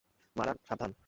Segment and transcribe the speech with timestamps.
[0.35, 0.91] মারান, সাবধান!